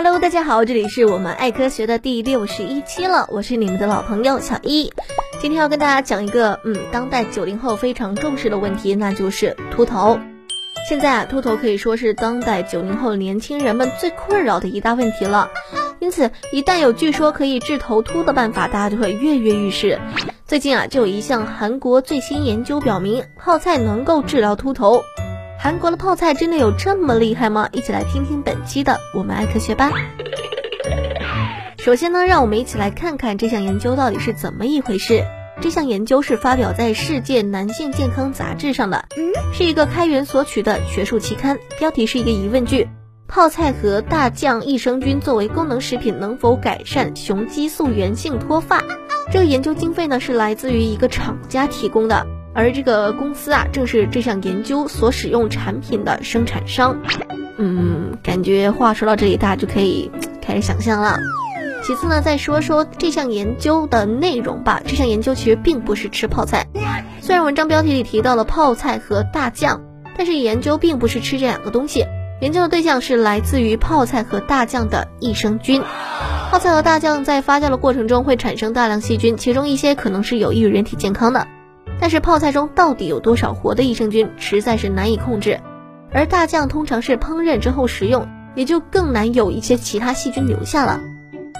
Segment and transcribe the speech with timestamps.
[0.00, 4.92] Hello，大家好，这里是我们爱科学的第六十一期了，我是你们的老朋友小一。
[5.42, 10.20] 今天要跟大家讲一个，嗯，当代九零后非常重视的问题，那就是秃头。
[10.88, 15.50] 现在啊，秃头可以说是当代九零后年轻人们最困扰的一大问题了。
[15.98, 19.98] 因此，一旦有据说可以治头秃的办法，大家就会跃跃欲试。
[20.46, 25.02] 最近啊，就有一项韩国最新研究表明，泡菜能够治疗秃头。
[25.60, 27.68] 韩国的泡菜真的有这么厉害吗？
[27.72, 29.90] 一起来听听本期的我们爱科学吧。
[31.78, 35.24] 首先呢，让我们一起来看看这项研究到底是怎么一回事。
[35.60, 39.04] 这项研究是发表在《世界男性健康杂志》上的，
[39.52, 41.58] 是一个开源索取的学术期刊。
[41.78, 42.88] 标题是一个疑问句：
[43.26, 48.84] 泡菜和大酱益生菌作为功能食品，能否改善雄激素源性脱发？
[49.32, 52.24] 这个研究经费呢是来自于一个厂家提供的，
[52.58, 56.96] 而这个公司啊正是这项研究所使用产品的生产商。
[57.56, 60.10] 嗯，感觉话说到这里，大家就可以
[60.42, 61.16] 开始想象了。
[61.84, 64.82] 其次呢，再说说这项研究的内容吧。
[64.84, 66.66] 这项研究其实并不是吃泡菜，
[67.20, 69.80] 虽然文章标题里提到了泡菜和大酱，
[70.16, 72.04] 但是研究并不是吃这两个东西。
[72.40, 75.80] 研究的对象是来自于泡菜和大酱的益生菌。
[76.50, 81.46] 泡菜和大酱在发酵的过程中会产生大量细菌，其中一些可能是有益于人体健康的。
[82.00, 85.60] 但是泡菜中到底有多少活的益生菌，实在是难以控制。
[86.12, 91.00] 而大酱通常是烹饪之后食用，也就更难有一些其他细菌留下了。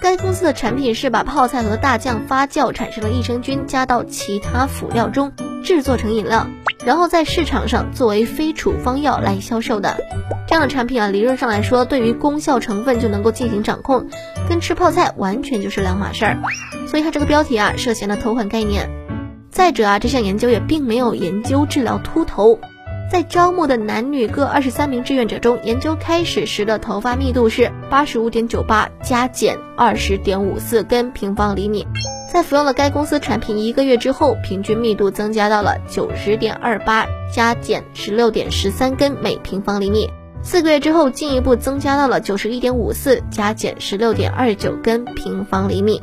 [0.00, 5.33] 该公司的产品是把泡菜和大酱发酵产生的益生菌加到其他辅料中
[5.64, 6.47] 制作成饮料，
[6.86, 9.97] 然后在市场上作为非处方药来销售的。
[10.47, 14.06] 这样的产品啊，理论上来说，对于功效成分就能够进行掌控，
[14.48, 16.39] 跟吃泡菜完全就是两码事儿。
[16.86, 18.89] 所以它这个标题啊，涉嫌了偷换概念。
[19.59, 22.61] 再者啊，这项研究也并没有研究治疗秃头。
[23.11, 31.84] 在招募的男女各二十三名志愿者中，研究开始时的头发密度是八十五点九八加减二十点五四根平方厘米，
[32.33, 37.05] 在服用了该公司产品一个月之后，平均密度增加到了九十点二八
[37.35, 40.08] 加减十六点十三根每平方厘米，
[40.41, 46.01] 四个月之后进一步增加到了九十一点五四加减十六点二九根平方厘米。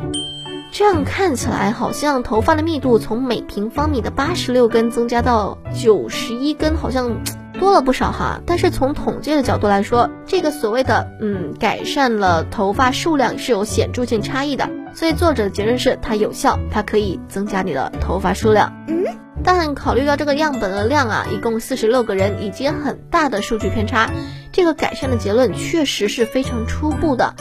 [0.77, 7.21] 这样看起来，好像头发的密度从每平方米的八十六根增加到九十一根，好像
[7.57, 8.41] 多了不少哈。
[8.45, 14.69] 但是从统计的角度来说，这个所谓的嗯改善了头发数量是有显著性差异的。
[14.93, 18.73] 所以作者的结论是它有效，它可以增加你的头发数量。
[18.89, 19.05] 嗯，
[19.45, 24.09] 但考虑到这个样本的量啊，一共四十六个人以及很大的数据偏差，
[24.51, 27.33] 这个改善的结论确实是非常初步的。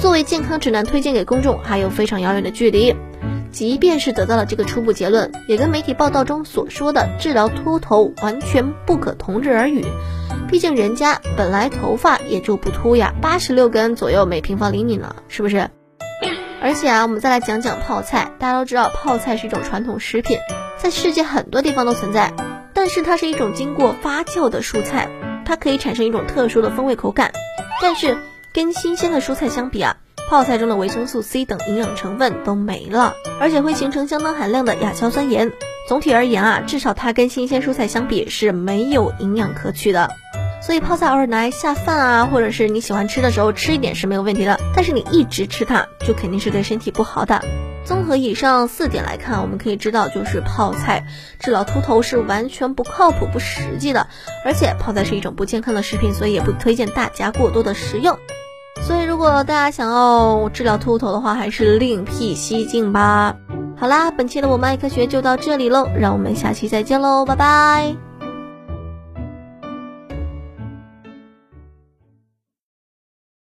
[0.00, 2.96] 作为健康指南推荐给公众还有非常遥远的距离，
[3.52, 9.84] 即便是得到了这个初步结论，也跟媒体报道中所说的治疗秃头完全不可同日而语。
[10.48, 15.68] 毕竟人家本来头发也就不秃呀，八十六根左右每平方厘米呢，是不是？
[16.62, 18.32] 而且啊，我们再来讲讲泡菜。
[18.38, 20.38] 大家都知道泡菜是一种传统食品，
[20.78, 22.32] 在世界很多地方都存在，
[22.72, 25.10] 但是它是一种经过发酵的蔬菜，
[25.44, 27.32] 它可以产生一种特殊的风味口感，
[27.82, 28.16] 但是。
[28.52, 29.96] 跟新鲜的蔬菜相比啊，
[30.28, 35.52] 泡菜中的维生素 C 等营养成分都没了，而且会形成相当含量的亚硝酸盐。
[35.88, 40.10] 总体而言啊，至少它跟新鲜蔬菜相比是没有营养可取的。
[40.62, 44.58] 所以泡菜偶尔拿来下饭啊，或者是你喜欢吃的时候吃一点是没有问题的。
[44.74, 47.40] 但是你一直吃它，就肯定是对身体不好的。
[47.84, 51.06] 综合以上四点来看，我们可以知道，就是泡菜
[51.38, 54.06] 治疗秃头是完全不靠谱、不实际的。
[54.44, 58.18] 而且泡菜是一种不健康的食品，所以也不推荐大家过多的食用。
[58.90, 63.32] 所以，如果大家想要治疗秃头的话，还是另辟蹊径吧。
[63.76, 68.09] 好啦，本期的我们爱科学就到这里喽，让我们下期再见喽，拜拜。